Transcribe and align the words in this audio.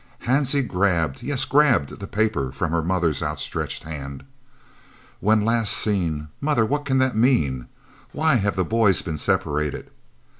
Hansie 0.25 0.67
grabbed 0.67 1.21
yes, 1.21 1.45
grabbed 1.45 1.99
the 1.99 2.07
papers 2.07 2.55
from 2.55 2.71
her 2.71 2.81
mother's 2.81 3.21
outstretched 3.21 3.83
hand. 3.83 4.23
"'When 5.19 5.45
last 5.45 5.73
seen?' 5.73 6.29
Mother, 6.41 6.65
what 6.65 6.85
can 6.85 6.97
that 6.97 7.15
mean? 7.15 7.67
Why 8.11 8.37
have 8.37 8.55
the 8.55 8.65
boys 8.65 9.03
been 9.03 9.19
separated?" 9.19 9.91